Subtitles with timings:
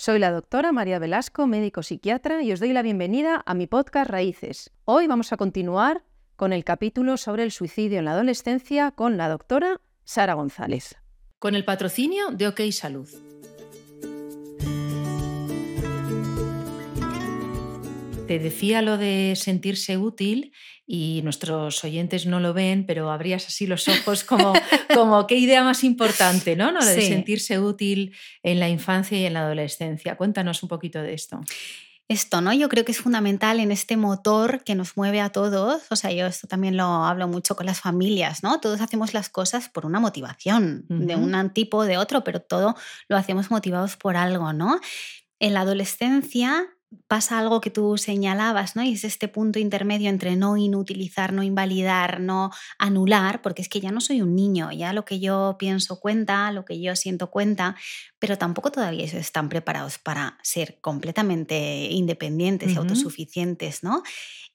[0.00, 4.10] Soy la doctora María Velasco, médico psiquiatra, y os doy la bienvenida a mi podcast
[4.10, 4.70] Raíces.
[4.86, 6.04] Hoy vamos a continuar
[6.36, 10.96] con el capítulo sobre el suicidio en la adolescencia con la doctora Sara González.
[11.38, 13.10] Con el patrocinio de OK Salud.
[18.30, 20.52] Te decía lo de sentirse útil
[20.86, 24.52] y nuestros oyentes no lo ven, pero abrías así los ojos como,
[24.94, 26.70] como qué idea más importante, ¿no?
[26.70, 26.78] ¿no?
[26.78, 30.16] Lo de sentirse útil en la infancia y en la adolescencia.
[30.16, 31.40] Cuéntanos un poquito de esto
[32.06, 32.52] esto, ¿no?
[32.52, 35.82] Yo creo que es fundamental en este motor que nos mueve a todos.
[35.90, 38.60] O sea, yo esto también lo hablo mucho con las familias, ¿no?
[38.60, 42.76] Todos hacemos las cosas por una motivación, de un tipo, de otro, pero todo
[43.08, 44.80] lo hacemos motivados por algo, ¿no?
[45.38, 46.68] En la adolescencia
[47.06, 48.82] pasa algo que tú señalabas, ¿no?
[48.82, 53.80] Y es este punto intermedio entre no inutilizar, no invalidar, no anular, porque es que
[53.80, 57.30] ya no soy un niño, ya lo que yo pienso cuenta, lo que yo siento
[57.30, 57.76] cuenta,
[58.18, 64.02] pero tampoco todavía están preparados para ser completamente independientes y autosuficientes, ¿no?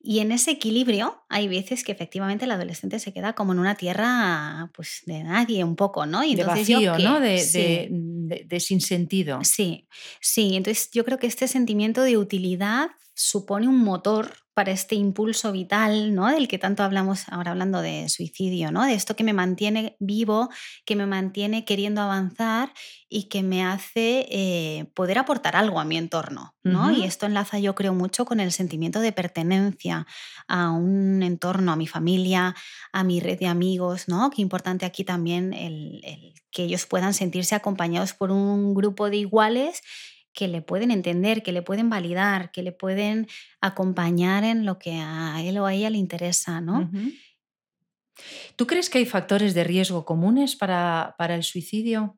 [0.08, 3.74] Y en ese equilibrio hay veces que efectivamente el adolescente se queda como en una
[3.74, 6.24] tierra pues de nadie un poco, ¿no?
[6.24, 7.20] Y de vacío, ¿no?
[7.20, 7.88] De, de,
[8.28, 9.44] de, sinsentido.
[9.44, 9.88] Sí,
[10.22, 10.56] sí.
[10.56, 16.16] Entonces yo creo que este sentimiento de utilidad supone un motor para este impulso vital,
[16.16, 16.28] ¿no?
[16.28, 18.86] Del que tanto hablamos ahora hablando de suicidio, ¿no?
[18.86, 20.50] De esto que me mantiene vivo,
[20.86, 22.74] que me mantiene queriendo avanzar
[23.10, 26.92] y que me hace eh, poder aportar algo a mi entorno, ¿no?
[26.92, 30.08] Y esto enlaza yo creo mucho con el sentimiento de pertenencia
[30.48, 32.56] a un entorno, a mi familia,
[32.94, 34.30] a mi red de amigos, ¿no?
[34.30, 36.02] Qué importante aquí también el
[36.52, 39.82] que ellos puedan sentirse acompañados por un grupo de iguales
[40.36, 43.28] que le pueden entender, que le pueden validar, que le pueden
[43.62, 46.92] acompañar en lo que a él o a ella le interesa, ¿no?
[48.56, 52.18] ¿Tú crees que hay factores de riesgo comunes para, para el suicidio?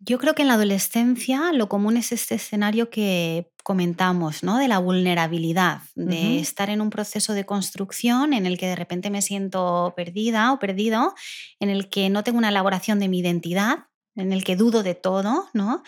[0.00, 4.58] Yo creo que en la adolescencia lo común es este escenario que comentamos, ¿no?
[4.58, 9.10] De la vulnerabilidad, de estar en un proceso de construcción en el que de repente
[9.10, 11.14] me siento perdida o perdido,
[11.60, 14.94] en el que no tengo una elaboración de mi identidad, en el que dudo de
[14.94, 15.82] todo, ¿no?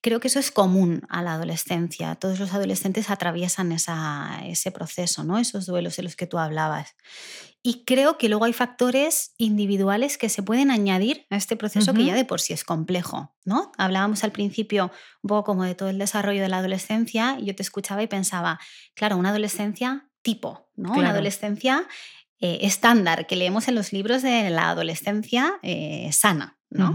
[0.00, 2.14] Creo que eso es común a la adolescencia.
[2.14, 5.38] Todos los adolescentes atraviesan ese proceso, ¿no?
[5.38, 6.94] Esos duelos de los que tú hablabas.
[7.62, 12.04] Y creo que luego hay factores individuales que se pueden añadir a este proceso que
[12.04, 13.72] ya de por sí es complejo, ¿no?
[13.76, 17.56] Hablábamos al principio un poco como de todo el desarrollo de la adolescencia y yo
[17.56, 18.60] te escuchaba y pensaba,
[18.94, 20.92] claro, una adolescencia tipo, ¿no?
[20.92, 21.88] Una adolescencia
[22.38, 26.94] eh, estándar que leemos en los libros de la adolescencia eh, sana, ¿no?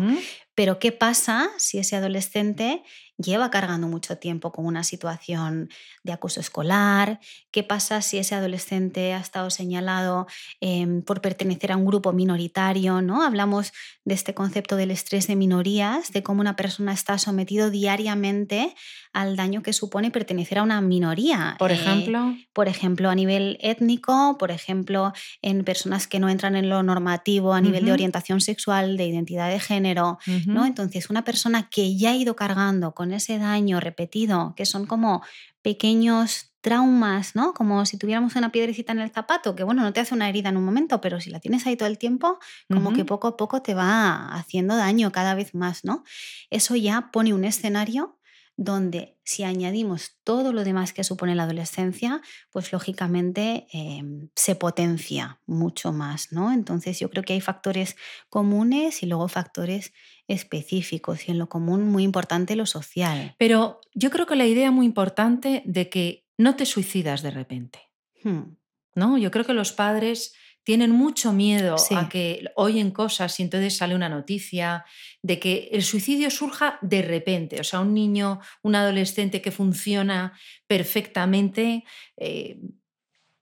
[0.56, 2.84] Pero ¿qué pasa si ese adolescente
[3.22, 5.70] lleva cargando mucho tiempo con una situación
[6.04, 7.20] de acoso escolar?
[7.52, 10.28] ¿Qué pasa si ese adolescente ha estado señalado
[10.60, 13.02] em, por pertenecer a un grupo minoritario?
[13.02, 13.24] ¿no?
[13.24, 13.74] Hablamos
[14.06, 18.76] de este concepto del estrés de minorías, de cómo una persona está sometido diariamente
[19.14, 21.56] al daño que supone pertenecer a una minoría.
[21.60, 22.34] Por eh, ejemplo.
[22.54, 27.54] por ejemplo, a nivel étnico, por ejemplo, en personas que no entran en lo normativo
[27.54, 30.18] a nivel de orientación sexual, de identidad de género.
[30.46, 30.66] ¿no?
[30.66, 35.22] Entonces, una persona que ya ha ido cargando con ese daño repetido, que son como
[35.62, 37.54] pequeños traumas, ¿no?
[37.54, 40.50] Como si tuviéramos una piedrecita en el zapato, que bueno, no te hace una herida
[40.50, 42.40] en un momento, pero si la tienes ahí todo el tiempo,
[42.70, 46.04] como que poco a poco te va haciendo daño cada vez más, ¿no?
[46.52, 48.20] Eso ya pone un escenario
[48.58, 55.40] donde si añadimos todo lo demás que supone la adolescencia, pues lógicamente em, se potencia
[55.46, 56.52] mucho más, ¿no?
[56.52, 57.96] Entonces yo creo que hay factores
[58.30, 59.94] comunes y luego factores
[60.28, 63.36] específicos y en lo común muy importante lo social.
[63.38, 67.80] Pero yo creo que la idea muy importante de que no te suicidas de repente.
[68.24, 68.58] Hmm.
[68.94, 69.18] ¿No?
[69.18, 70.34] Yo creo que los padres
[70.64, 74.86] tienen mucho miedo a que oyen cosas y entonces sale una noticia
[75.22, 77.60] de que el suicidio surja de repente.
[77.60, 81.84] O sea, un niño, un adolescente que funciona perfectamente,
[82.18, 82.60] eh,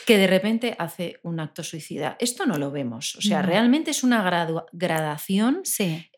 [0.05, 2.15] que de repente hace un acto suicida.
[2.19, 3.15] Esto no lo vemos.
[3.17, 4.23] O sea, realmente es una
[4.71, 5.61] gradación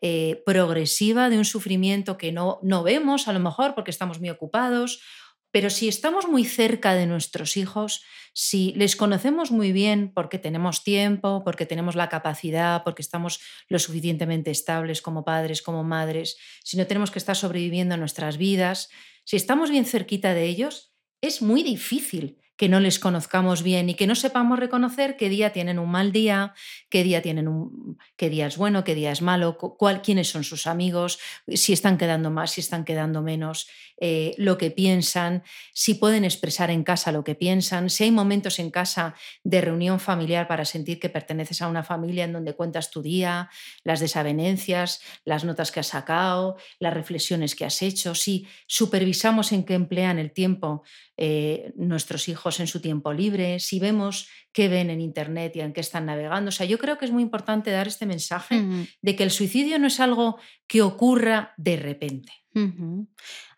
[0.00, 4.30] eh, progresiva de un sufrimiento que no, no vemos, a lo mejor porque estamos muy
[4.30, 5.02] ocupados
[5.52, 8.02] pero si estamos muy cerca de nuestros hijos,
[8.32, 13.78] si les conocemos muy bien porque tenemos tiempo, porque tenemos la capacidad, porque estamos lo
[13.78, 18.88] suficientemente estables como padres, como madres, si no tenemos que estar sobreviviendo en nuestras vidas,
[19.24, 23.94] si estamos bien cerquita de ellos, es muy difícil que no les conozcamos bien y
[23.94, 26.54] que no sepamos reconocer qué día tienen un mal día,
[26.90, 30.44] qué día tienen un qué día es bueno, qué día es malo, cuál, quiénes son
[30.44, 31.18] sus amigos,
[31.48, 33.66] si están quedando más, si están quedando menos,
[34.00, 35.42] eh, lo que piensan,
[35.72, 39.98] si pueden expresar en casa lo que piensan, si hay momentos en casa de reunión
[39.98, 43.50] familiar para sentir que perteneces a una familia en donde cuentas tu día,
[43.82, 49.64] las desavenencias, las notas que has sacado, las reflexiones que has hecho, si supervisamos en
[49.64, 50.84] qué emplean el tiempo
[51.16, 55.72] eh, nuestros hijos en su tiempo libre, si vemos qué ven en Internet y en
[55.72, 56.48] qué están navegando.
[56.48, 58.62] O sea, yo creo que es muy importante dar este mensaje
[59.00, 62.32] de que el suicidio no es algo que ocurra de repente.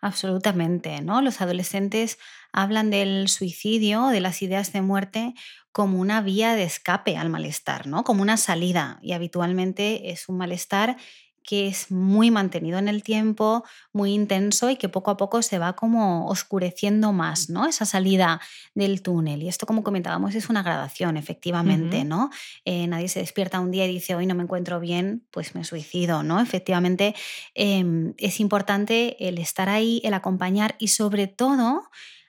[0.00, 1.20] Absolutamente, ¿no?
[1.20, 2.18] Los adolescentes
[2.52, 5.34] hablan del suicidio, de las ideas de muerte,
[5.72, 8.04] como una vía de escape al malestar, ¿no?
[8.04, 9.00] Como una salida.
[9.02, 10.96] Y habitualmente es un malestar
[11.44, 15.58] que es muy mantenido en el tiempo, muy intenso y que poco a poco se
[15.58, 17.66] va como oscureciendo más, ¿no?
[17.66, 18.40] Esa salida
[18.74, 19.42] del túnel.
[19.42, 22.30] Y esto, como comentábamos, es una gradación, efectivamente, ¿no?
[22.64, 25.64] Eh, nadie se despierta un día y dice, hoy no me encuentro bien, pues me
[25.64, 26.40] suicido, ¿no?
[26.40, 27.14] Efectivamente,
[27.54, 31.82] em, es importante el estar ahí, el acompañar y sobre todo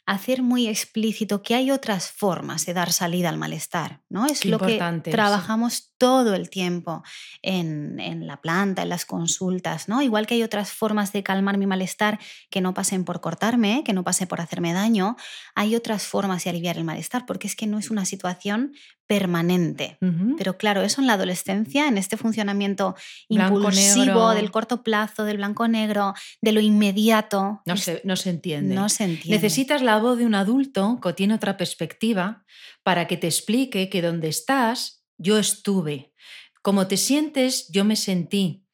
[0.05, 4.27] hacer muy explícito que hay otras formas de dar salida al malestar, ¿no?
[4.27, 7.03] Es lo que trabajamos todo el tiempo
[7.41, 10.03] en, en, la planta, en las consultas, ¿no?
[10.03, 12.19] Igual que hay otras formas de calmar mi malestar
[12.51, 15.15] que no pasen por cortarme, que no pase por hacerme daño,
[15.55, 18.73] hay otras formas de aliviar el malestar, porque es que no es una situación
[19.07, 19.97] permanente.
[20.37, 22.95] Pero claro, eso en la adolescencia, en este funcionamiento
[23.29, 27.61] impulsivo del corto plazo, del blanco-negro, de lo inmediato.
[27.65, 28.75] No, se, no se entiende.
[28.75, 29.35] No se entiende.
[29.35, 32.43] Necesitas la voz de un adulto que tiene otra perspectiva
[32.83, 36.13] para que te explique que donde estás, yo estuve.
[36.61, 38.64] Como te sientes, yo me sentí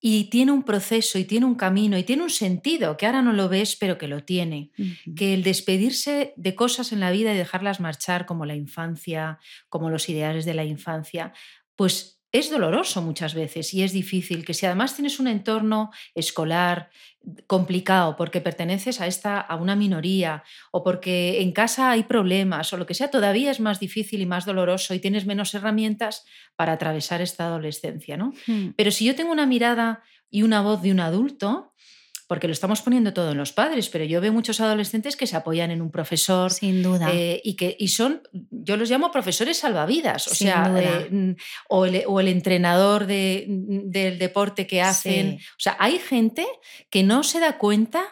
[0.00, 3.32] y tiene un proceso y tiene un camino y tiene un sentido que ahora no
[3.32, 4.70] lo ves, pero que lo tiene.
[5.14, 9.38] Que el despedirse de cosas en la vida y dejarlas marchar como la infancia,
[9.68, 11.34] como los ideales de la infancia,
[11.76, 16.90] pues es doloroso muchas veces y es difícil, que si además tienes un entorno escolar
[17.46, 22.76] complicado porque perteneces a esta a una minoría o porque en casa hay problemas o
[22.76, 26.24] lo que sea, todavía es más difícil y más doloroso y tienes menos herramientas
[26.56, 28.32] para atravesar esta adolescencia, ¿no?
[28.46, 28.68] Hmm.
[28.76, 31.74] Pero si yo tengo una mirada y una voz de un adulto,
[32.30, 35.34] porque lo estamos poniendo todo en los padres, pero yo veo muchos adolescentes que se
[35.34, 36.52] apoyan en un profesor.
[36.52, 37.10] Sin duda.
[37.12, 41.32] Eh, y que y son, yo los llamo profesores salvavidas, o sea, eh, mm,
[41.70, 45.38] o, el, entrenador del deporte que hacen.
[45.40, 46.46] O sea, hay gente
[46.88, 48.04] que no se da cuenta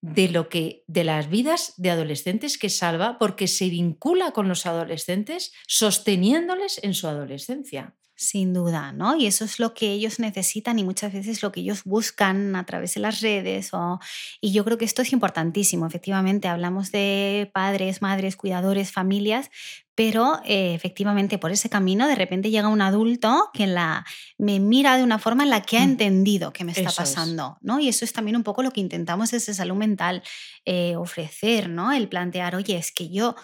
[0.00, 4.64] de lo que de las vidas de adolescentes que salva porque se vincula con los
[4.64, 7.94] adolescentes sosteniéndoles en su adolescencia.
[8.18, 9.14] Sin duda, ¿no?
[9.14, 12.64] Y eso es lo que ellos necesitan y muchas veces lo que ellos buscan a
[12.64, 13.74] través de las redes.
[13.74, 14.00] O...
[14.40, 15.86] Y yo creo que esto es importantísimo.
[15.86, 19.50] Efectivamente, hablamos de padres, madres, cuidadores, familias,
[19.94, 24.06] pero eh, efectivamente por ese camino de repente llega un adulto que la,
[24.38, 27.58] me mira de una forma en la que ha mm, entendido qué me está pasando,
[27.60, 27.80] ¿no?
[27.80, 30.22] Y eso es también un poco lo que intentamos desde salud mental
[30.64, 31.92] eh, ofrecer, ¿no?
[31.92, 33.36] El plantear, oye, es que yo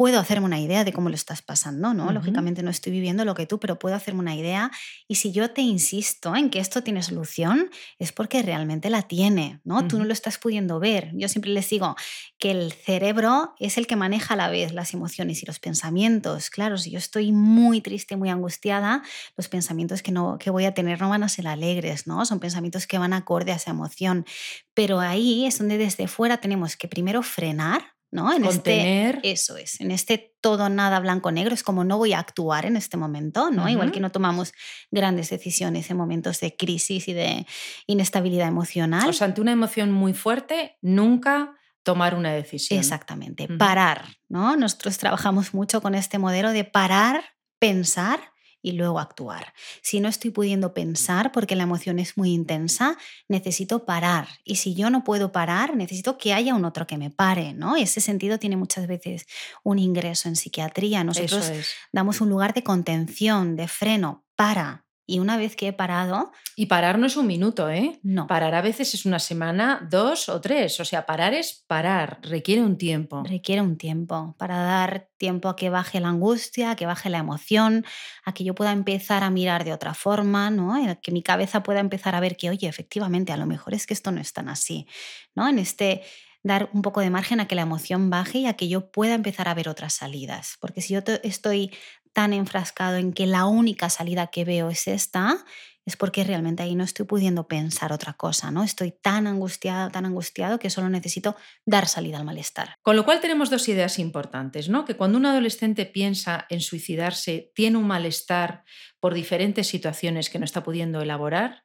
[0.00, 2.10] puedo hacerme una idea de cómo lo estás pasando, ¿no?
[2.10, 4.70] Lógicamente no estoy viviendo lo que tú, pero puedo hacerme una idea.
[5.06, 7.68] Y si yo te insisto en que esto tiene solución,
[7.98, 9.86] es porque realmente la tiene, ¿no?
[9.88, 11.10] Tú no lo estás pudiendo ver.
[11.12, 11.96] Yo siempre les digo
[12.38, 16.48] que el cerebro es el que maneja a la vez las emociones y los pensamientos.
[16.48, 19.02] Claro, si yo estoy muy triste, muy angustiada,
[19.36, 22.24] los pensamientos que, no, que voy a tener no van a ser alegres, ¿no?
[22.24, 24.24] Son pensamientos que van acorde a esa emoción.
[24.72, 28.32] Pero ahí es donde desde fuera tenemos que primero frenar, ¿no?
[28.32, 32.66] En Este, eso es, en este todo nada blanco-negro, es como no voy a actuar
[32.66, 33.68] en este momento, ¿no?
[33.68, 34.52] Igual que no tomamos
[34.90, 37.46] grandes decisiones en momentos de crisis y de
[37.86, 39.08] inestabilidad emocional.
[39.08, 42.78] O sea, ante una emoción muy fuerte, nunca tomar una decisión.
[42.78, 44.56] Exactamente, parar, ¿no?
[44.56, 47.22] Nosotros trabajamos mucho con este modelo de parar,
[47.58, 48.29] pensar
[48.62, 49.52] y luego actuar.
[49.82, 52.96] Si no estoy pudiendo pensar porque la emoción es muy intensa,
[53.28, 54.28] necesito parar.
[54.44, 57.76] Y si yo no puedo parar, necesito que haya un otro que me pare, ¿no?
[57.76, 59.26] Ese sentido tiene muchas veces
[59.62, 61.04] un ingreso en psiquiatría.
[61.04, 61.52] Nosotros
[61.92, 66.32] damos un lugar de contención, de freno, para, y una vez que he parado...
[66.56, 67.98] Y parar no es un minuto, ¿eh?
[68.02, 68.26] No.
[68.26, 70.78] Parar a veces es una semana, dos o tres.
[70.78, 73.22] O sea, parar es parar, requiere un tiempo.
[73.24, 77.18] Requiere un tiempo para dar tiempo a que baje la angustia, a que baje la
[77.18, 77.84] emoción,
[78.24, 80.74] a que yo pueda empezar a mirar de otra forma, ¿no?
[81.02, 83.94] que mi cabeza pueda empezar a ver que, oye, efectivamente, a lo mejor es que
[83.94, 84.86] esto no es tan así,
[85.34, 85.48] ¿no?
[85.48, 86.02] En este
[86.42, 89.14] dar un poco de margen a que la emoción baje y a que yo pueda
[89.14, 90.56] empezar a ver otras salidas.
[90.60, 91.70] Porque si yo estoy
[92.12, 95.44] tan enfrascado en que la única salida que veo es esta,
[95.86, 98.62] es porque realmente ahí no estoy pudiendo pensar otra cosa, ¿no?
[98.62, 102.74] Estoy tan angustiada, tan angustiado que solo necesito dar salida al malestar.
[102.82, 104.84] Con lo cual tenemos dos ideas importantes, ¿no?
[104.84, 108.64] Que cuando un adolescente piensa en suicidarse, tiene un malestar
[109.00, 111.64] por diferentes situaciones que no está pudiendo elaborar,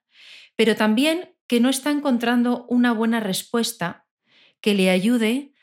[0.56, 4.08] pero también que no está encontrando una buena respuesta
[4.62, 5.54] que le ayude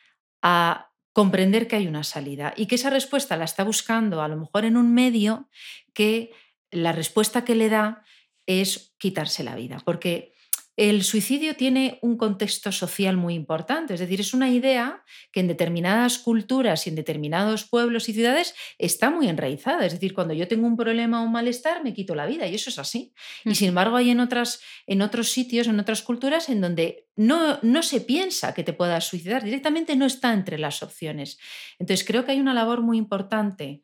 [0.42, 4.36] a comprender que hay una salida y que esa respuesta la está buscando a lo
[4.36, 5.48] mejor en un medio
[5.92, 6.32] que
[6.70, 8.04] la respuesta que le da
[8.46, 10.31] es quitarse la vida, porque
[10.76, 15.48] el suicidio tiene un contexto social muy importante, es decir, es una idea que en
[15.48, 19.84] determinadas culturas y en determinados pueblos y ciudades está muy enraizada.
[19.84, 22.54] Es decir, cuando yo tengo un problema o un malestar, me quito la vida y
[22.54, 23.12] eso es así.
[23.44, 27.58] Y sin embargo, hay en, otras, en otros sitios, en otras culturas, en donde no,
[27.62, 31.38] no se piensa que te puedas suicidar, directamente no está entre las opciones.
[31.78, 33.82] Entonces, creo que hay una labor muy importante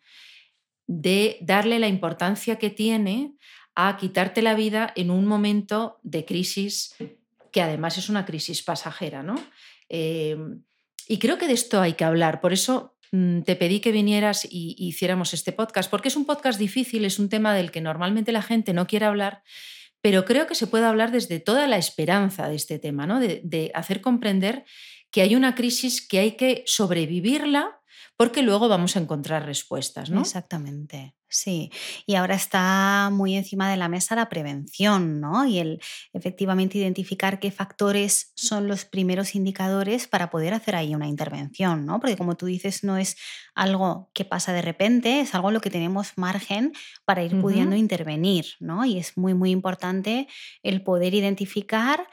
[0.87, 3.35] de darle la importancia que tiene
[3.81, 6.97] a quitarte la vida en un momento de crisis
[7.53, 9.37] que además es una crisis pasajera, ¿no?
[9.89, 10.65] Em,
[11.07, 12.41] y creo que de esto hay que hablar.
[12.41, 16.59] Por eso mm, te pedí que vinieras y, hiciéramos este podcast, porque es un podcast
[16.59, 19.45] difícil, es un tema del que normalmente la gente no quiere hablar,
[20.01, 23.21] pero creo que se puede hablar desde toda la esperanza de este tema, ¿no?
[23.21, 24.65] de, de hacer comprender
[25.13, 27.81] que hay una crisis que hay que sobrevivirla
[28.17, 30.21] porque luego vamos a encontrar respuestas, ¿no?
[30.21, 31.15] Exactamente.
[31.31, 31.71] Sí,
[32.07, 35.45] y ahora está muy encima de la mesa la prevención, ¿no?
[35.45, 35.79] Y el
[36.15, 42.01] efectivamente identificar qué factores son los primeros indicadores para poder hacer ahí una intervención, ¿no?
[42.01, 43.17] Porque como tú dices, no es
[43.55, 46.73] algo que pasa de repente, es algo en lo que tenemos margen
[47.05, 48.87] para ir pudiendo intervenir, ¿no?
[48.87, 50.29] Y es muy, muy importante
[50.63, 52.07] el poder identificar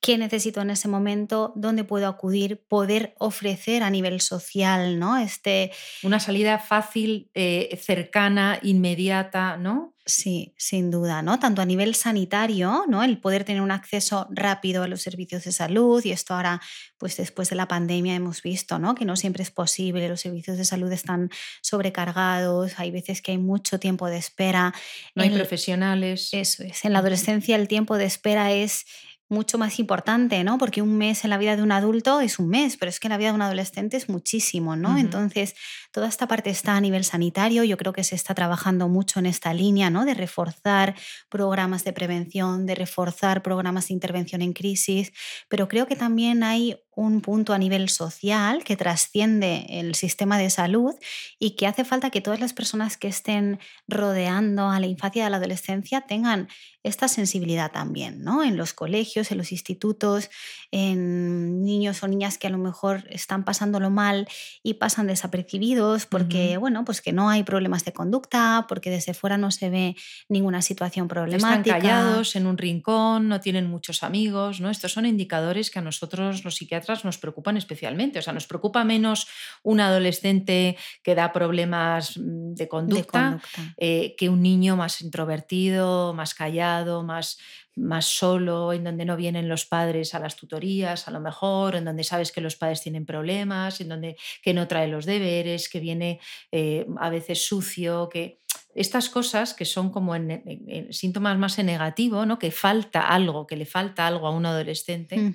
[0.00, 5.18] qué necesito en ese momento, dónde puedo acudir, poder ofrecer a nivel social, ¿no?
[5.18, 5.72] Este...
[6.02, 9.94] Una salida fácil, eh, cercana, inmediata, ¿no?
[10.06, 11.38] Sí, sin duda, ¿no?
[11.38, 13.04] Tanto a nivel sanitario, ¿no?
[13.04, 16.60] El poder tener un acceso rápido a los servicios de salud y esto ahora,
[16.98, 18.94] pues después de la pandemia hemos visto, ¿no?
[18.94, 21.30] Que no siempre es posible, los servicios de salud están
[21.60, 24.74] sobrecargados, hay veces que hay mucho tiempo de espera.
[25.14, 26.30] No hay profesionales.
[26.32, 26.84] Eso es.
[26.84, 28.86] En la adolescencia el tiempo de espera es
[29.30, 30.58] mucho más importante, ¿no?
[30.58, 33.06] Porque un mes en la vida de un adulto es un mes, pero es que
[33.06, 34.98] en la vida de un adolescente es muchísimo, ¿no?
[34.98, 35.54] Entonces,
[35.92, 39.26] toda esta parte está a nivel sanitario, yo creo que se está trabajando mucho en
[39.26, 40.04] esta línea, ¿no?
[40.04, 40.96] De reforzar
[41.28, 45.12] programas de prevención, de reforzar programas de intervención en crisis,
[45.48, 50.50] pero creo que también hay un punto a nivel social que trasciende el sistema de
[50.50, 50.94] salud
[51.38, 55.26] y que hace falta que todas las personas que estén rodeando a la infancia y
[55.26, 56.48] a la adolescencia tengan
[56.82, 58.42] esta sensibilidad también, ¿no?
[58.42, 60.30] En los colegios, en los institutos,
[60.70, 64.26] en niños o niñas que a lo mejor están pasándolo mal
[64.62, 69.36] y pasan desapercibidos porque, bueno, pues que no hay problemas de conducta, porque desde fuera
[69.36, 69.96] no se ve
[70.28, 71.76] ninguna situación problemática.
[71.76, 74.70] Están callados en un rincón, no tienen muchos amigos, ¿no?
[74.70, 78.18] Estos son indicadores que a nosotros los psiquiatras nos preocupan especialmente.
[78.18, 79.28] O sea, nos preocupa menos
[79.62, 83.40] un adolescente que da problemas mm, de conducta,
[83.76, 87.38] eh, que un niño más introvertido, más callado, más,
[87.76, 91.84] más solo, en donde no vienen los padres a las tutorías, a lo mejor, en
[91.84, 95.80] donde sabes que los padres tienen problemas, en donde que no trae los deberes, que
[95.80, 96.20] viene
[96.52, 98.40] eh, a veces sucio, que
[98.74, 102.38] estas cosas que son como en, síntomas más en negativo, ¿no?
[102.38, 105.32] que falta algo, que le falta algo a un adolescente.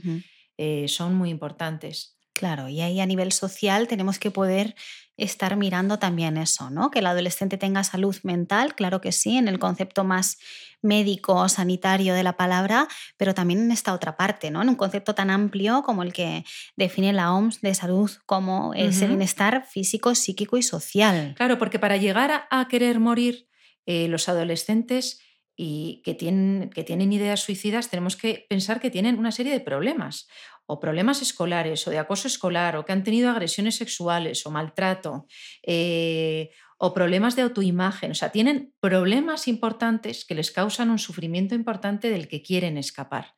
[0.58, 2.18] Eh, son muy importantes.
[2.34, 4.76] Claro, y ahí a nivel social tenemos que poder
[5.18, 6.92] estar mirando también eso, ¿no?
[6.92, 10.38] Que el adolescente tenga salud mental, claro que sí, en el concepto más
[10.82, 14.62] médico, sanitario de la palabra, pero también en esta otra parte, ¿no?
[14.62, 16.44] En un concepto tan amplio como el que
[16.76, 21.34] define la OMS de salud como ese bienestar físico, psíquico y social.
[21.38, 23.48] Claro, porque para llegar a, querer morir,
[23.86, 25.22] eh, los adolescentes
[25.56, 29.60] y que tienen, que tienen ideas suicidas, tenemos que pensar que tienen una serie de
[29.60, 30.28] problemas,
[30.66, 35.28] o problemas escolares, o de acoso escolar, o que han tenido agresiones sexuales, o maltrato,
[35.64, 38.12] eh, o problemas de autoimagen.
[38.12, 43.36] O sea, tienen problemas importantes que les causan un sufrimiento importante del que quieren escapar.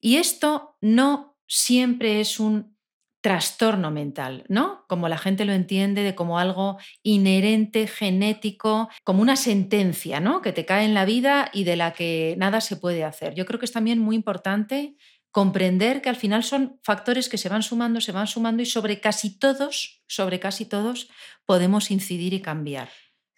[0.00, 2.76] Y esto no siempre es un
[3.20, 4.84] trastorno mental, ¿no?
[4.88, 10.40] Como la gente lo entiende de como algo inherente, genético, como una sentencia, ¿no?
[10.40, 13.34] Que te cae en la vida y de la que nada se puede hacer.
[13.34, 14.96] Yo creo que es también muy importante
[15.30, 19.00] comprender que al final son factores que se van sumando, se van sumando y sobre
[19.00, 21.08] casi todos, sobre casi todos
[21.44, 22.88] podemos incidir y cambiar.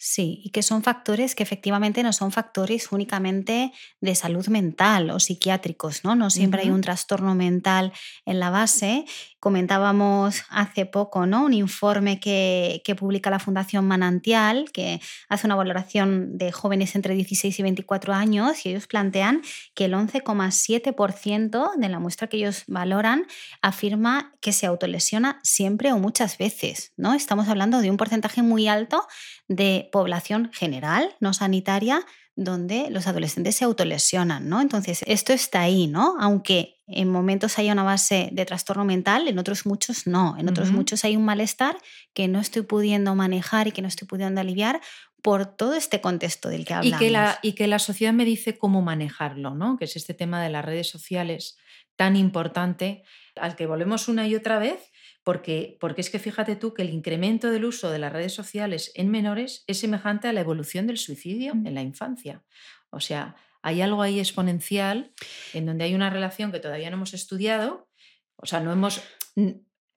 [0.04, 5.20] Sí, y que son factores que efectivamente no son factores únicamente de salud mental o
[5.20, 6.16] psiquiátricos, ¿no?
[6.16, 7.92] No siempre hay un trastorno mental
[8.26, 9.04] en la base.
[9.38, 11.44] Comentábamos hace poco, ¿no?
[11.44, 17.14] Un informe que, que publica la Fundación Manantial, que hace una valoración de jóvenes entre
[17.14, 19.40] 16 y 24 años, y ellos plantean
[19.76, 23.28] que el 11,7% de la muestra que ellos valoran
[23.60, 27.14] afirma que se autolesiona siempre o muchas veces, ¿no?
[27.14, 29.06] Estamos hablando de un porcentaje muy alto
[29.46, 34.60] de población general, no sanitaria, donde los adolescentes se autolesionan, ¿no?
[34.60, 36.16] Entonces, esto está ahí, ¿no?
[36.18, 40.36] Aunque en momentos haya una base de trastorno mental, en otros muchos no.
[40.38, 41.76] En otros muchos hay un malestar
[42.14, 44.80] que no estoy pudiendo manejar y que no estoy pudiendo aliviar
[45.22, 47.00] por todo este contexto del que hablamos.
[47.00, 49.76] Y que la, y que la sociedad me dice cómo manejarlo, ¿no?
[49.76, 51.58] Que es este tema de las redes sociales
[51.96, 53.04] tan importante
[53.36, 54.91] al que volvemos una y otra vez
[55.24, 58.92] porque, porque es que fíjate tú que el incremento del uso de las redes sociales
[58.94, 62.44] en menores es semejante a la evolución del suicidio en la infancia.
[62.90, 65.12] O sea, hay algo ahí exponencial
[65.54, 67.88] en donde hay una relación que todavía no hemos estudiado,
[68.36, 69.02] o sea, no hemos,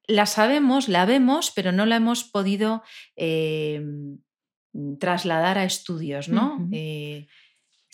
[0.07, 2.83] la sabemos, la vemos, pero no la hemos podido
[3.15, 4.19] em,
[4.99, 6.69] trasladar a estudios, ¿no?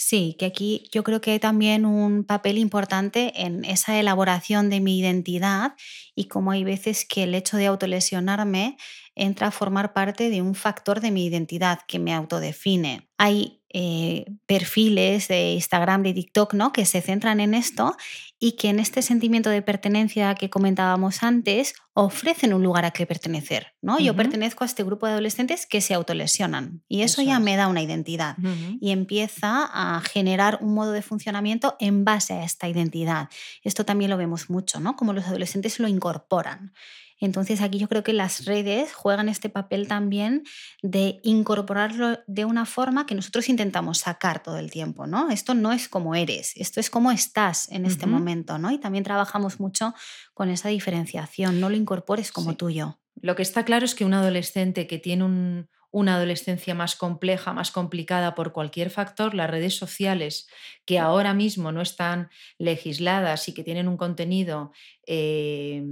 [0.04, 4.80] Sí, que aquí yo creo que hay también un papel importante en esa elaboración de
[4.82, 5.76] mi identidad
[6.16, 8.78] y como hay veces que el hecho de autolesionarme
[9.16, 13.10] entra a formar parte de un factor de mi identidad que me autodefine.
[13.18, 16.74] Hay eh, perfiles de Instagram, de TikTok, ¿no?
[16.74, 17.96] que se centran en esto
[18.38, 23.06] y que en este sentimiento de pertenencia que comentábamos antes ofrecen un lugar a que
[23.06, 23.68] pertenecer.
[23.82, 23.98] ¿no?
[24.00, 27.68] Yo pertenezco a este grupo de adolescentes que se autolesionan y eso, ya me da
[27.68, 28.36] una identidad
[28.82, 33.30] y empieza a generar un modo de funcionamiento en base a esta identidad.
[33.64, 34.98] Esto también lo vemos mucho, ¿no?
[34.98, 36.74] como los adolescentes lo incorporan.
[37.22, 40.44] Entonces aquí yo creo que las redes juegan este papel también
[40.82, 45.30] de incorporarlo de una forma que nosotros intentamos sacar todo el tiempo, ¿no?
[45.30, 48.72] Esto no es como eres, esto es como estás en este momento, ¿no?
[48.72, 49.94] Y también trabajamos mucho
[50.34, 53.00] con esa diferenciación, no lo incorpores como tuyo.
[53.22, 57.70] Lo que está claro es que un adolescente que tiene una adolescencia más compleja, más
[57.70, 60.48] complicada por cualquier factor, las redes sociales
[60.86, 64.72] que ahora mismo no están legisladas y que tienen un contenido
[65.06, 65.84] eh,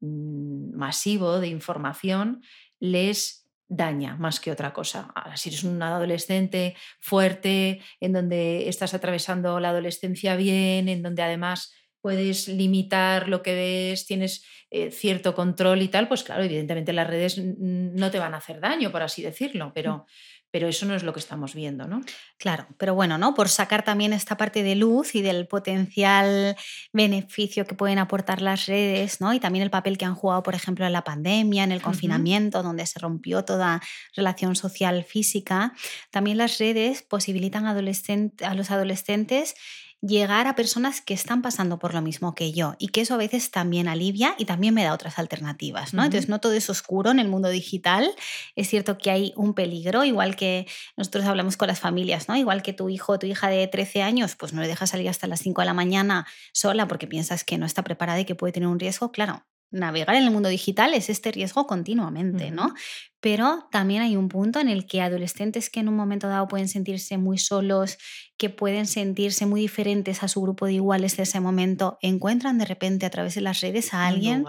[0.00, 2.42] masivo de información
[2.78, 5.14] les daña más que otra cosa.
[5.36, 11.72] si eres un adolescente fuerte, en donde estás atravesando la adolescencia bien, en donde además
[12.00, 17.06] puedes limitar lo que ves, tienes eh, cierto control y tal, pues claro, evidentemente las
[17.06, 19.72] redes no te van a hacer daño, por así decirlo, mm.
[19.72, 20.06] pero,
[20.50, 22.00] pero eso no es lo que estamos viendo, ¿no?
[22.38, 23.34] Claro, pero bueno, ¿no?
[23.34, 26.56] Por sacar también esta parte de luz y del potencial
[26.92, 29.32] beneficio que pueden aportar las redes, ¿no?
[29.32, 32.62] Y también el papel que han jugado, por ejemplo, en la pandemia, en el confinamiento,
[32.62, 33.80] donde se rompió toda
[34.16, 35.72] relación social física.
[36.10, 39.54] También las redes posibilitan a los adolescentes
[40.02, 43.18] llegar a personas que están pasando por lo mismo que yo y que eso a
[43.18, 46.04] veces también alivia y también me da otras alternativas, ¿no?
[46.04, 48.10] Entonces no todo es oscuro en el mundo digital,
[48.56, 52.36] es cierto que hay un peligro, igual que nosotros hablamos con las familias, ¿no?
[52.36, 55.08] Igual que tu hijo o tu hija de 13 años, pues no le dejas salir
[55.08, 58.34] hasta las 5 de la mañana sola porque piensas que no está preparada y que
[58.34, 62.74] puede tener un riesgo, claro, navegar en el mundo digital es este riesgo continuamente, ¿no?
[63.20, 66.68] Pero también hay un punto en el que adolescentes que en un momento dado pueden
[66.68, 67.98] sentirse muy solos,
[68.38, 72.64] que pueden sentirse muy diferentes a su grupo de iguales de ese momento, encuentran de
[72.64, 74.46] repente a través de las redes a alguien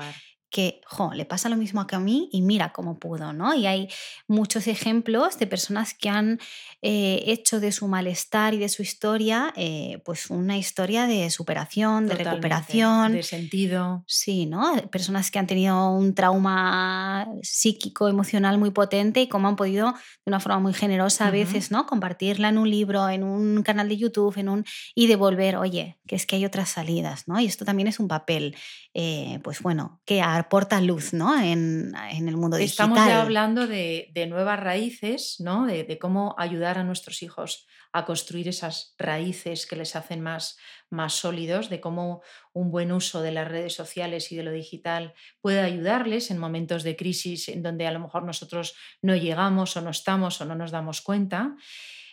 [0.52, 3.56] que, jo, le pasa lo mismo que a mí y mira cómo pudo, ¿no?
[3.56, 3.88] Y hay
[4.28, 6.40] muchos ejemplos de personas que han
[6.82, 12.08] eh, hecho de su malestar y de su historia, eh, pues una historia de superación,
[12.08, 13.14] de recuperación.
[13.14, 14.04] De sentido.
[14.08, 14.74] Sí, ¿no?
[14.92, 20.30] Personas que han tenido un trauma psíquico, emocional muy potente y cómo han podido, de
[20.30, 21.86] una forma muy generosa a veces, ¿no?
[21.86, 24.66] Compartirla en un libro, en un canal de YouTube, en un...
[24.96, 27.40] y devolver, oye, que es que hay otras salidas, ¿no?
[27.40, 28.58] Y esto también es un papel,
[28.94, 31.40] eh, pues bueno, que aporta luz ¿no?
[31.40, 32.90] en, el mundo digital.
[32.90, 35.66] Estamos ya hablando de, nuevas raíces, ¿no?
[35.66, 40.58] De, cómo ayudar a nuestros hijos a construir esas raíces que les hacen más,
[40.90, 42.22] más sólidos, de cómo
[42.54, 46.84] un buen uso de las redes sociales y de lo digital puede ayudarles en momentos
[46.84, 50.56] de crisis en donde a lo mejor nosotros no llegamos o no estamos o no
[50.56, 51.56] nos damos cuenta.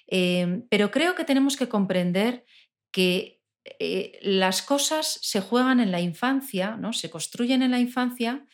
[0.06, 2.44] Em, pero creo que tenemos que comprender
[2.90, 3.37] que
[3.78, 6.92] eh, las cosas se juegan en la infancia, ¿no?
[6.92, 8.46] se construyen en la infancia,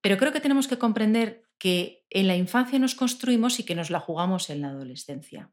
[0.00, 3.90] pero creo que tenemos que comprender que en la infancia nos construimos y que nos
[3.90, 5.50] la jugamos en la adolescencia.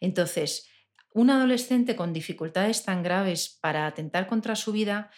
[0.00, 0.68] Entonces,
[1.12, 5.10] un adolescente con dificultades tan graves para atentar contra su vida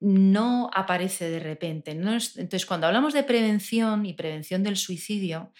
[0.00, 1.92] no aparece de repente.
[1.92, 5.52] Entonces, cuando hablamos de prevención y prevención del suicidio,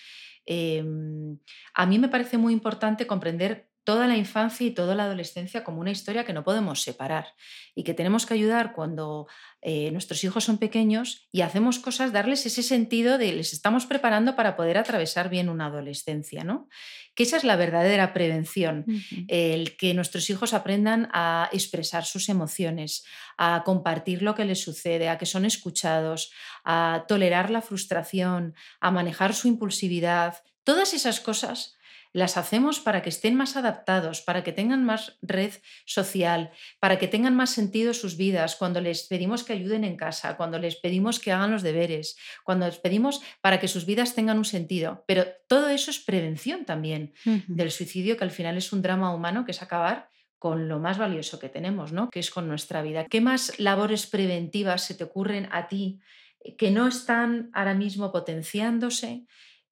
[0.45, 1.39] Em,
[1.75, 5.81] a mí me parece muy importante comprender toda la infancia y toda la adolescencia como
[5.81, 7.35] una historia que no podemos separar
[7.75, 9.27] y que tenemos que ayudar cuando
[9.61, 14.37] eh, nuestros hijos son pequeños y hacemos cosas, darles ese sentido de les estamos preparando
[14.37, 16.69] para poder atravesar bien una adolescencia, ¿no?
[17.15, 18.87] Que esa es la verdadera prevención,
[19.29, 23.05] el que nuestros hijos aprendan a expresar sus emociones,
[23.37, 26.33] a compartir lo que les sucede, a que son escuchados,
[26.65, 31.77] a tolerar la frustración, a manejar su impulsividad, todas esas cosas
[32.13, 35.53] las hacemos para que estén más adaptados, para que tengan más red
[35.87, 40.37] social, para que tengan más sentido sus vidas, cuando les pedimos que ayuden en casa,
[40.37, 44.39] cuando les pedimos que hagan los deberes, cuando les pedimos para que sus vidas tengan
[44.39, 45.05] un sentido.
[45.07, 49.45] Pero todo eso es prevención también del suicidio, que al final es un drama humano
[49.45, 50.11] que es acabar
[50.43, 52.11] con lo más valioso que tenemos, ¿no?
[52.11, 53.07] que es con nuestra vida.
[53.07, 56.01] ¿Qué más labores preventivas se te ocurren a ti
[56.41, 59.25] eh, que no están ahora mismo potenciándose?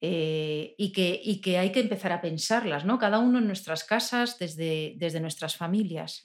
[0.03, 2.99] Eh, y, que, y, que, hay que empezar a pensarlas, ¿no?
[2.99, 6.23] Cada uno en nuestras casas, desde, desde nuestras familias.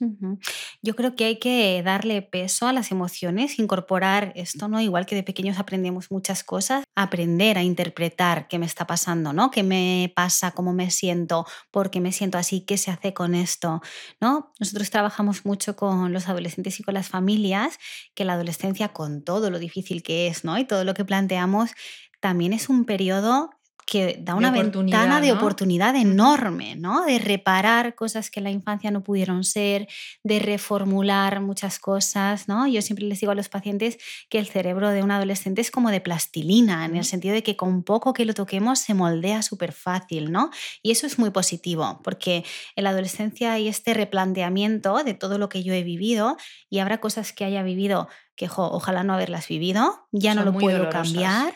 [0.80, 4.80] Yo creo que hay que darle peso a las emociones, incorporar esto, ¿no?
[4.80, 9.50] Igual que de pequeños aprendemos muchas cosas, aprender a interpretar qué me está pasando, ¿no?
[9.50, 10.52] ¿Qué me pasa?
[10.52, 11.46] ¿Cómo me siento?
[11.70, 12.62] ¿Por qué me siento así?
[12.62, 13.82] ¿Qué se hace con esto?
[14.22, 14.52] ¿No?
[14.58, 17.78] Nosotros trabajamos mucho con los adolescentes y con las familias,
[18.14, 20.56] que la adolescencia, con todo lo difícil que es, ¿no?
[20.56, 21.72] Y todo lo que planteamos,
[22.20, 23.50] también es un periodo
[23.86, 27.04] que da una ventana de oportunidad enorme, ¿no?
[27.04, 29.86] De reparar cosas que en la infancia no pudieron ser,
[30.24, 32.66] de reformular muchas cosas, ¿no?
[32.66, 35.92] Yo siempre les digo a los pacientes que el cerebro de un adolescente es como
[35.92, 39.72] de plastilina, en el sentido de que con poco que lo toquemos se moldea súper
[39.72, 40.50] fácil, ¿no?
[40.82, 42.44] Y eso es muy positivo, porque
[42.74, 46.36] en la adolescencia hay este replanteamiento de todo lo que yo he vivido
[46.68, 50.90] y habrá cosas que haya vivido que ojalá no haberlas vivido, ya no lo puedo
[50.90, 51.54] cambiar,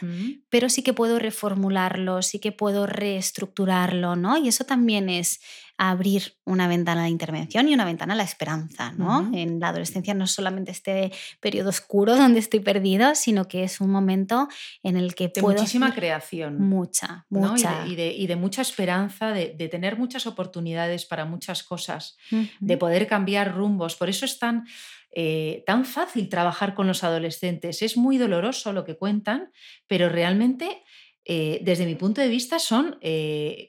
[0.49, 4.39] pero sí que puedo reformularlo, sí que puedo reestructurarlo, ¿no?
[4.39, 5.41] Y eso también es
[5.77, 9.31] abrir una ventana de intervención y una ventana a la esperanza, ¿no?
[9.35, 13.81] En la adolescencia no es solamente este periodo oscuro donde estoy perdido, sino que es
[13.81, 14.49] un momento
[14.83, 16.61] en el que de muchísima creación.
[16.61, 17.87] Mucha, mucha.
[17.87, 22.19] Y, de, mucha esperanza, de, tener muchas oportunidades para muchas cosas,
[22.59, 23.97] de poder cambiar rumbos.
[23.97, 24.67] Por eso es tan
[25.13, 27.83] eh, tan fácil trabajar con los adolescentes.
[27.83, 29.51] Es muy doloroso lo que cuentan,
[29.87, 30.83] pero realmente
[31.27, 33.69] eh, desde mi punto de vista, son eh,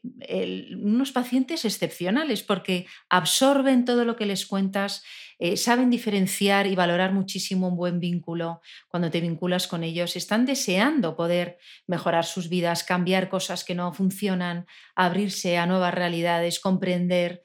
[0.80, 5.04] unos pacientes excepcionales porque absorben todo lo que les cuentas,
[5.44, 10.46] eh, saben diferenciar y valorar muchísimo un buen vínculo cuando te vinculas con ellos, están
[10.46, 17.42] deseando poder mejorar sus vidas, cambiar cosas que no funcionan, abrirse a nuevas realidades, comprender.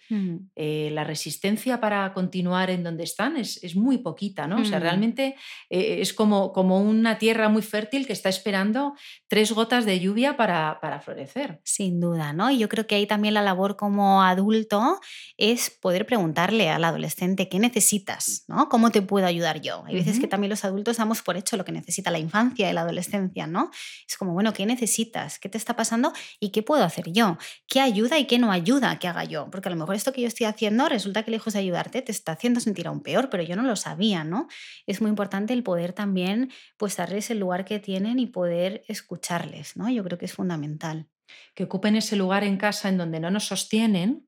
[0.54, 4.60] Eh, la resistencia para continuar en donde están es, muy poquita, ¿no?
[4.60, 5.34] O sea, realmente
[5.70, 8.94] eh, es como, como una tierra muy fértil que está esperando
[9.26, 11.60] tres gotas de lluvia para, para florecer.
[11.64, 12.50] Sin duda, ¿no?
[12.50, 15.00] Y yo creo que ahí también la labor como adulto
[15.38, 18.44] es poder preguntarle al adolescente qué necesita necesitas?
[18.48, 18.68] ¿no?
[18.68, 19.84] ¿Cómo te puedo ayudar yo?
[19.86, 22.72] Hay veces que también los adultos damos por hecho lo que necesita la infancia y
[22.72, 23.70] la adolescencia, ¿no?
[24.08, 25.38] Es como, bueno, ¿qué necesitas?
[25.38, 26.12] ¿Qué te está pasando?
[26.40, 27.38] ¿Y qué puedo hacer yo?
[27.68, 29.48] ¿Qué ayuda y qué no ayuda que haga yo?
[29.50, 32.12] Porque a lo mejor esto que yo estoy haciendo resulta que lejos de ayudarte te
[32.12, 34.48] está haciendo sentir aún peor, pero yo no lo sabía, ¿no?
[34.86, 39.76] Es muy importante el poder también pues darles el lugar que tienen y poder escucharles,
[39.76, 39.88] ¿no?
[39.90, 41.08] Yo creo que es fundamental.
[41.54, 44.25] Que ocupen ese lugar en casa en donde no nos sostienen,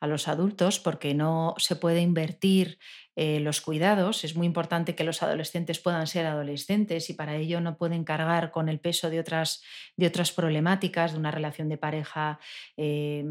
[0.00, 2.78] a los adultos porque no se puede invertir
[3.22, 4.24] eh, los cuidados.
[4.24, 8.50] Es muy importante que los adolescentes puedan ser adolescentes y para ello no pueden cargar
[8.50, 9.62] con el peso de otras,
[9.94, 12.40] de otras problemáticas, de una relación de pareja
[12.78, 13.22] eh,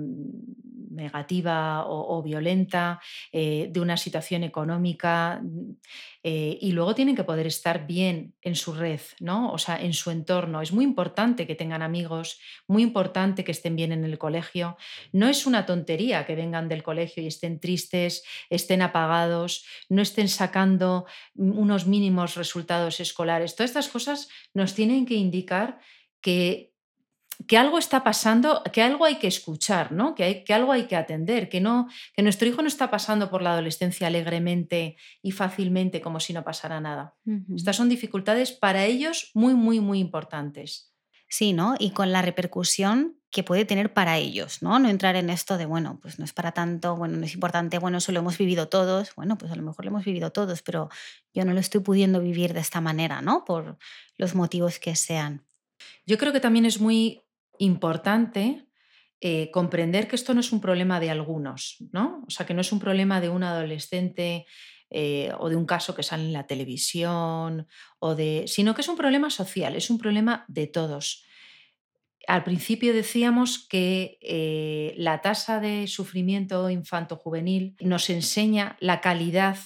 [0.91, 5.41] negativa o, violenta, eh, de una situación económica.
[6.21, 9.54] y luego tienen que poder estar bien en su red, ¿no?
[9.54, 10.62] o sea, en su entorno.
[10.62, 14.78] Es muy importante que tengan amigos, muy importante que estén bien en el colegio.
[15.13, 20.28] No es una tontería que vengan del colegio y estén tristes, estén apagados, no estén
[20.28, 23.56] sacando unos mínimos resultados escolares.
[23.56, 25.80] Todas estas cosas nos tienen que indicar
[26.22, 26.74] que,
[27.48, 30.13] que algo está pasando, que algo hay que escuchar, ¿no?
[30.15, 33.30] que, hay, que algo hay que atender, que, no, que nuestro hijo no está pasando
[33.30, 37.15] por la adolescencia alegremente y fácilmente como si no pasara nada.
[37.56, 40.88] Estas son dificultades para ellos muy, muy, muy importantes.
[41.30, 41.76] Sí, ¿no?
[41.80, 44.80] Y con la repercusión que puede tener para ellos, ¿no?
[44.80, 47.78] No entrar en esto de, bueno, pues no es para tanto, bueno, no es importante,
[47.78, 50.63] bueno, eso lo hemos vivido todos, bueno, pues a lo mejor lo hemos vivido todos,
[50.63, 50.89] pero
[51.34, 53.46] yo no lo estoy pudiendo vivir de esta manera, ¿no?
[53.46, 53.78] Por
[54.18, 55.46] los motivos que sean.
[56.08, 57.22] Yo creo que también es muy
[57.60, 58.65] importante
[59.22, 62.24] eh, comprender que esto no es un problema de algunos, ¿no?
[62.28, 64.48] O sea, que no es un problema de un adolescente
[64.89, 67.67] eh, o de un caso que sale en la televisión,
[67.99, 71.25] o de, sino que es un problema social, es un problema de todos.
[72.28, 79.58] Al principio decíamos que eh, la tasa de sufrimiento infanto-juvenil nos enseña la calidad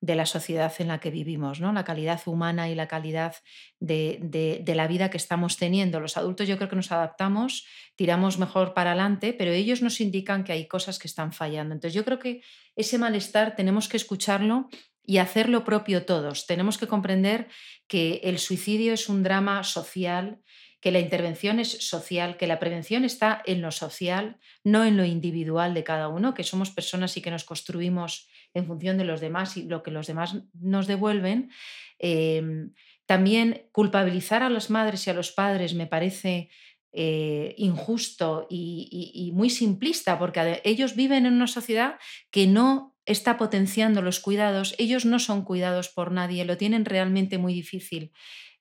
[0.00, 1.72] de la sociedad en la que vivimos, ¿no?
[1.72, 3.36] la calidad humana y la calidad
[3.80, 6.00] de, la vida que estamos teniendo.
[6.00, 10.44] Los adultos yo creo que nos adaptamos, tiramos mejor para adelante, pero ellos nos indican
[10.44, 11.74] que hay cosas que están fallando.
[11.74, 12.42] Entonces yo creo que
[12.76, 14.68] ese malestar tenemos que escucharlo
[15.02, 16.46] y hacer lo propio todos.
[16.46, 17.48] Tenemos que comprender
[17.86, 20.40] que el suicidio es un drama social,
[20.80, 25.04] que la intervención es social, que la prevención está en lo social, no en lo
[25.04, 29.20] individual de cada uno, que somos personas y que nos construimos en función de los
[29.20, 31.50] demás y lo que los demás nos devuelven.
[31.98, 32.72] Em,
[33.06, 36.50] también culpabilizar a las madres y a los padres me parece
[36.98, 41.98] eh, injusto y, muy simplista, porque ellos viven en una sociedad
[42.30, 47.36] que no está potenciando los cuidados, ellos no son cuidados por nadie, lo tienen realmente
[47.36, 48.12] muy difícil,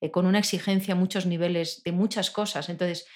[0.01, 2.67] eh, con una exigencia a muchos niveles de muchas cosas.
[2.67, 3.07] Entonces,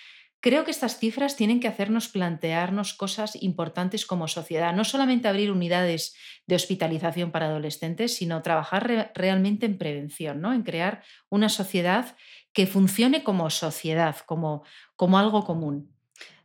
[0.41, 5.52] Creo que estas cifras tienen que hacernos plantearnos cosas importantes como sociedad, no solamente abrir
[5.52, 6.15] unidades
[6.47, 10.54] de hospitalización para adolescentes, sino trabajar realmente en prevención, ¿no?
[10.54, 12.15] en crear una sociedad
[12.54, 14.63] que funcione como sociedad, como,
[14.95, 15.93] como algo común.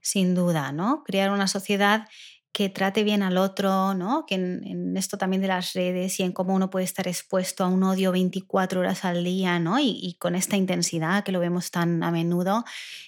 [0.00, 1.02] Sin duda, ¿no?
[1.04, 2.06] Crear una sociedad
[2.54, 4.26] que trate bien al otro, ¿no?
[4.26, 7.66] que en, esto también de las redes y en cómo uno puede estar expuesto a
[7.66, 9.80] un odio 24 horas al día ¿no?
[9.80, 12.64] y, con esta intensidad que lo vemos tan a menudo,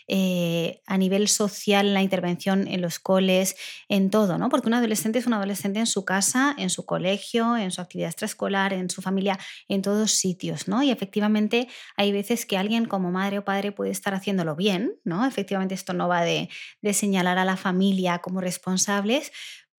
[0.09, 3.55] eh, a nivel social, la intervención en los coles,
[3.89, 4.49] en todo, ¿no?
[4.49, 8.09] porque un adolescente es un adolescente en su casa, en su colegio, en su actividad
[8.09, 10.67] extraescolar, en su familia, en todos sitios.
[10.67, 10.83] ¿no?
[10.83, 15.25] Y efectivamente hay veces que alguien como madre o padre puede estar haciéndolo bien, ¿no?
[15.25, 16.49] efectivamente esto no va de,
[16.83, 19.31] de señalar a la familia como responsables,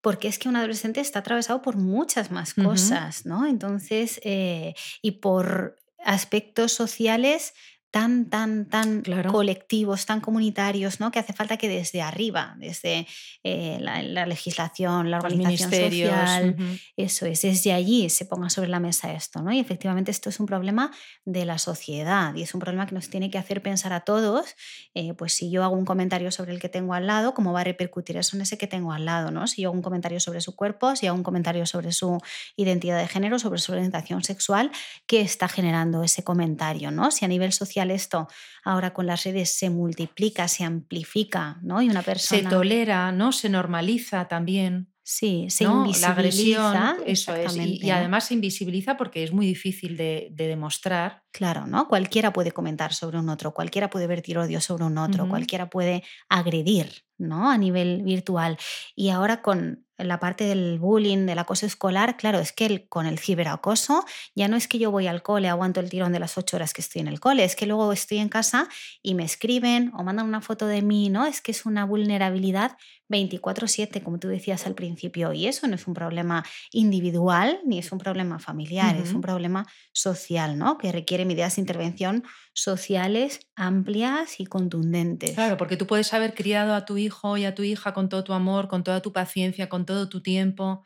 [0.01, 3.45] porque es que un adolescente está atravesado por muchas más cosas, ¿no?
[3.45, 7.53] Entonces, eh, y por aspectos sociales
[7.97, 11.09] tan, tan, tan colectivos, tan comunitarios, ¿no?
[11.09, 13.07] que hace falta que desde arriba, desde
[13.43, 16.55] eh, la, legislación, la organización social,
[16.95, 19.41] eso es, desde allí se ponga sobre la mesa esto.
[19.41, 19.51] ¿no?
[19.51, 20.91] Y efectivamente esto es un problema
[21.25, 24.53] de la sociedad y es un problema que nos tiene que hacer pensar a todos,
[24.93, 27.61] eh, pues si yo hago un comentario sobre el que tengo al lado, ¿cómo va
[27.61, 29.31] a repercutir eso en ese que tengo al lado?
[29.31, 29.47] ¿no?
[29.47, 32.19] Si yo hago un comentario sobre su cuerpo, si hago un comentario sobre su
[32.55, 34.69] identidad de género, sobre su orientación sexual,
[35.07, 36.91] ¿qué está generando ese comentario?
[36.91, 37.09] ¿no?
[37.09, 38.27] Si a nivel social esto
[38.63, 41.81] ahora con las redes se multiplica, se amplifica, ¿no?
[41.81, 42.41] Y una persona...
[42.41, 43.31] Se tolera, ¿no?
[43.31, 44.89] Se normaliza también.
[45.09, 46.07] Sí, se invisibiliza.
[46.07, 47.55] La agresión, eso es.
[47.55, 51.23] Y, además se invisibiliza porque es muy difícil de, demostrar.
[51.37, 51.87] Claro, ¿no?
[51.87, 56.03] Cualquiera puede comentar sobre un otro, cualquiera puede vertir odio sobre un otro, cualquiera puede
[56.29, 57.51] agredir, ¿no?
[57.51, 58.57] A nivel virtual.
[58.95, 63.19] Y ahora con la parte del bullying, del acoso escolar, claro, es que con el
[63.19, 64.03] ciberacoso
[64.35, 66.73] ya no es que yo voy al cole, aguanto el tirón de las ocho horas
[66.73, 68.67] que estoy en el cole, es que luego estoy en casa
[69.03, 71.25] y me escriben o mandan una foto de mí, ¿no?
[71.27, 72.77] Es que es una vulnerabilidad
[73.09, 77.91] 24/7, como tú decías al principio, y eso no es un problema individual ni es
[77.91, 80.77] un problema familiar, es un problema social, ¿no?
[80.77, 85.33] Que requiere medidas de intervención sociales amplias y contundentes.
[85.33, 88.23] Claro, porque tú puedes haber criado a tu hijo y a tu hija con todo
[88.23, 90.83] tu amor, con toda tu paciencia, con todo tu tiempo,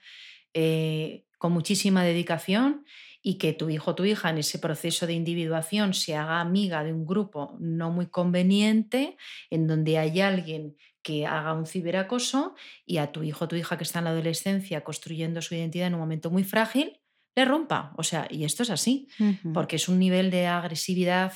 [0.54, 2.86] eh, con muchísima dedicación
[3.24, 6.84] y que tu hijo o tu hija en ese proceso de individuación se haga amiga
[6.84, 9.18] de un grupo no muy conveniente,
[9.50, 13.78] en donde hay alguien que haga un ciberacoso y a tu hijo o tu hija
[13.78, 17.01] que está en la adolescencia construyendo su identidad en un momento muy frágil,
[17.36, 17.94] le rompa.
[17.98, 19.08] O sea, y esto es así,
[19.54, 21.34] porque es un nivel de agresividad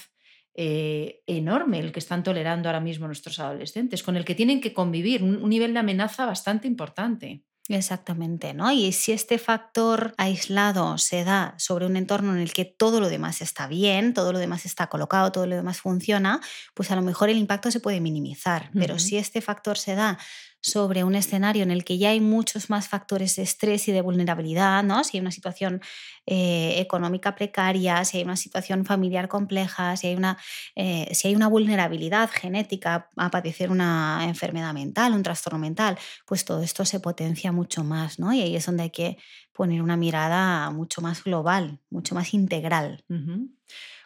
[0.53, 4.73] eh, enorme el que están tolerando ahora mismo nuestros adolescentes, con el que tienen que
[4.73, 7.43] convivir, un nivel de amenaza bastante importante.
[7.67, 8.71] Exactamente, ¿no?
[8.71, 13.09] Y si este factor aislado se da sobre un entorno en el que todo lo
[13.09, 16.41] demás está bien, todo lo demás está colocado, todo lo demás funciona,
[16.75, 18.69] pues a lo mejor el impacto se puede minimizar.
[18.75, 20.19] Pero si este factor se da
[20.65, 24.01] sobre un escenario en el que ya hay muchos más factores de estrés y de
[24.01, 25.03] vulnerabilidad, ¿no?
[25.03, 25.79] si hay una situación
[26.25, 30.39] eh, económica precaria, si hay una situación familiar compleja, si hay, una,
[30.75, 36.45] eh, si hay una vulnerabilidad genética a padecer una enfermedad mental, un trastorno mental, pues
[36.45, 38.33] todo esto se potencia mucho más, ¿no?
[38.33, 39.17] Y ahí es donde hay que
[39.53, 43.05] poner una mirada mucho más global, mucho más integral.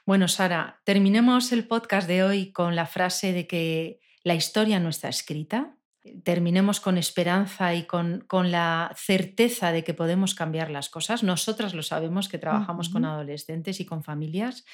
[0.05, 4.89] Bueno, Sara, terminemos el podcast de hoy con la frase de que la historia no
[4.89, 5.77] está escrita,
[6.23, 11.23] terminemos con esperanza y con, la certeza de que podemos cambiar las cosas.
[11.23, 14.65] Nosotras lo sabemos que trabajamos con adolescentes y con familias,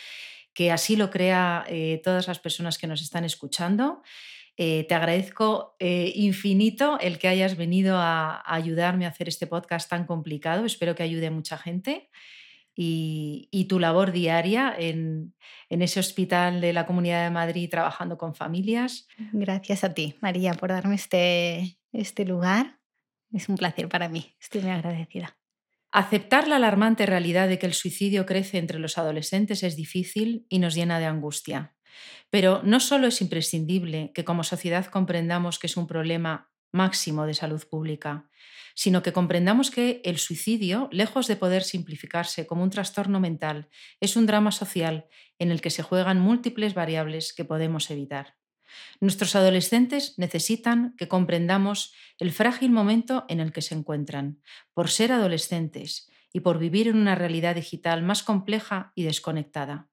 [0.53, 4.01] que así lo crea eh, todas las personas que nos están escuchando.
[4.57, 9.89] Eh, te agradezco eh, infinito el que hayas venido a, ayudarme a hacer este podcast
[9.89, 10.65] tan complicado.
[10.65, 12.09] Espero que ayude a mucha gente.
[12.75, 15.33] Y, tu labor diaria en,
[15.69, 19.07] ese hospital de la Comunidad de Madrid trabajando con familias.
[19.31, 22.79] Gracias a ti, María, por darme este, este lugar.
[23.31, 25.37] Es un placer para mí, estoy muy agradecida.
[25.91, 30.59] Aceptar la alarmante realidad de que el suicidio crece entre los adolescentes es difícil y
[30.59, 31.75] nos llena de angustia.
[32.29, 37.33] Pero no solo es imprescindible que como sociedad comprendamos que es un problema máximo de
[37.33, 38.29] salud pública,
[38.75, 43.69] sino que comprendamos que el suicidio, lejos de poder simplificarse como un trastorno mental,
[44.01, 45.07] es un drama social
[45.39, 48.35] en el que se juegan múltiples variables que podemos evitar.
[48.99, 54.41] Nuestros adolescentes necesitan que comprendamos el frágil momento en el que se encuentran,
[54.73, 59.87] por ser adolescentes y por vivir en una realidad digital más compleja y desconectada.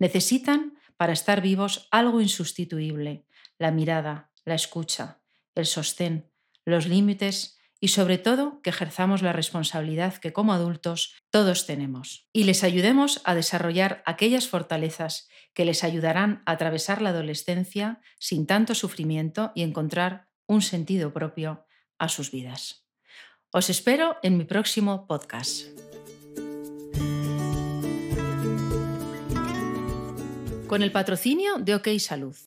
[0.00, 3.24] Necesitan, para estar vivos, algo insustituible,
[3.58, 5.20] la mirada, la escucha,
[5.54, 6.30] el sostén,
[6.64, 12.44] los límites y sobre todo que ejerzamos la responsabilidad que como adultos todos tenemos y
[12.44, 18.74] les ayudemos a desarrollar aquellas fortalezas que les ayudarán a atravesar la adolescencia sin tanto
[18.74, 21.66] sufrimiento y encontrar un sentido propio
[21.98, 22.86] a sus vidas.
[23.50, 25.68] Os espero en mi próximo podcast.
[30.66, 32.34] Con el patrocinio de OK Salud.